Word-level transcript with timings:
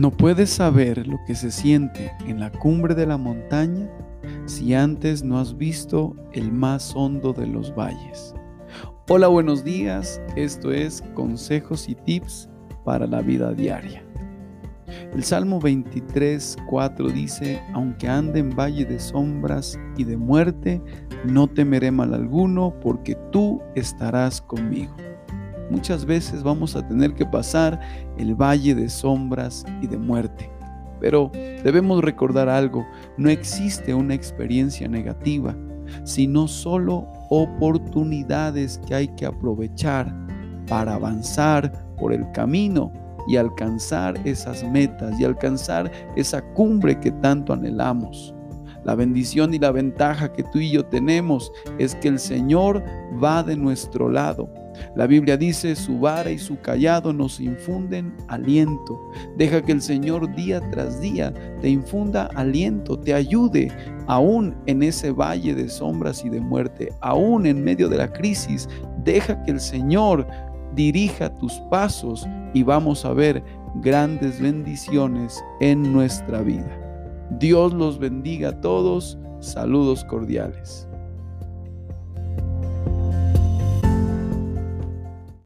No 0.00 0.10
puedes 0.10 0.48
saber 0.48 1.06
lo 1.06 1.22
que 1.26 1.34
se 1.34 1.50
siente 1.50 2.10
en 2.26 2.40
la 2.40 2.50
cumbre 2.50 2.94
de 2.94 3.04
la 3.04 3.18
montaña 3.18 3.86
si 4.46 4.72
antes 4.72 5.22
no 5.22 5.38
has 5.38 5.58
visto 5.58 6.16
el 6.32 6.52
más 6.52 6.96
hondo 6.96 7.34
de 7.34 7.46
los 7.46 7.74
valles. 7.74 8.34
Hola, 9.10 9.28
buenos 9.28 9.62
días. 9.62 10.18
Esto 10.36 10.72
es 10.72 11.02
Consejos 11.12 11.86
y 11.86 11.96
Tips 11.96 12.48
para 12.82 13.06
la 13.06 13.20
Vida 13.20 13.52
Diaria. 13.52 14.02
El 15.12 15.22
Salmo 15.22 15.60
23, 15.60 16.56
4 16.70 17.08
dice, 17.10 17.60
aunque 17.74 18.08
ande 18.08 18.40
en 18.40 18.56
valle 18.56 18.86
de 18.86 18.98
sombras 18.98 19.78
y 19.98 20.04
de 20.04 20.16
muerte, 20.16 20.80
no 21.26 21.46
temeré 21.46 21.90
mal 21.90 22.14
alguno, 22.14 22.72
porque 22.80 23.18
tú 23.30 23.60
estarás 23.74 24.40
conmigo. 24.40 24.94
Muchas 25.70 26.04
veces 26.04 26.42
vamos 26.42 26.74
a 26.74 26.86
tener 26.86 27.14
que 27.14 27.24
pasar 27.24 27.80
el 28.18 28.34
valle 28.34 28.74
de 28.74 28.88
sombras 28.88 29.64
y 29.80 29.86
de 29.86 29.96
muerte. 29.96 30.50
Pero 31.00 31.30
debemos 31.64 32.02
recordar 32.02 32.48
algo, 32.48 32.84
no 33.16 33.30
existe 33.30 33.94
una 33.94 34.14
experiencia 34.14 34.88
negativa, 34.88 35.56
sino 36.04 36.46
solo 36.48 37.06
oportunidades 37.30 38.80
que 38.86 38.94
hay 38.94 39.08
que 39.08 39.26
aprovechar 39.26 40.12
para 40.66 40.94
avanzar 40.94 41.72
por 41.96 42.12
el 42.12 42.30
camino 42.32 42.92
y 43.28 43.36
alcanzar 43.36 44.18
esas 44.24 44.64
metas 44.64 45.18
y 45.20 45.24
alcanzar 45.24 45.90
esa 46.16 46.42
cumbre 46.54 46.98
que 46.98 47.12
tanto 47.12 47.52
anhelamos. 47.52 48.34
La 48.84 48.94
bendición 48.94 49.52
y 49.52 49.58
la 49.58 49.72
ventaja 49.72 50.32
que 50.32 50.42
tú 50.42 50.58
y 50.58 50.70
yo 50.70 50.84
tenemos 50.84 51.52
es 51.78 51.94
que 51.96 52.08
el 52.08 52.18
Señor 52.18 52.82
va 53.22 53.42
de 53.42 53.56
nuestro 53.56 54.08
lado. 54.08 54.52
La 54.96 55.06
Biblia 55.06 55.36
dice, 55.36 55.76
su 55.76 55.98
vara 55.98 56.30
y 56.30 56.38
su 56.38 56.58
callado 56.60 57.12
nos 57.12 57.40
infunden 57.40 58.16
aliento. 58.28 58.98
Deja 59.36 59.62
que 59.62 59.72
el 59.72 59.82
Señor 59.82 60.34
día 60.34 60.60
tras 60.70 61.00
día 61.00 61.32
te 61.60 61.68
infunda 61.68 62.30
aliento, 62.34 62.98
te 62.98 63.14
ayude 63.14 63.70
aún 64.06 64.56
en 64.66 64.82
ese 64.82 65.10
valle 65.10 65.54
de 65.54 65.68
sombras 65.68 66.24
y 66.24 66.30
de 66.30 66.40
muerte, 66.40 66.92
aún 67.00 67.46
en 67.46 67.62
medio 67.62 67.88
de 67.88 67.98
la 67.98 68.12
crisis. 68.12 68.68
Deja 69.04 69.42
que 69.42 69.52
el 69.52 69.60
Señor 69.60 70.26
dirija 70.74 71.32
tus 71.34 71.52
pasos 71.70 72.26
y 72.54 72.62
vamos 72.62 73.04
a 73.04 73.12
ver 73.12 73.42
grandes 73.76 74.40
bendiciones 74.40 75.42
en 75.60 75.92
nuestra 75.92 76.42
vida. 76.42 76.76
Dios 77.38 77.72
los 77.72 77.98
bendiga 77.98 78.50
a 78.50 78.60
todos. 78.60 79.18
Saludos 79.40 80.04
cordiales. 80.04 80.89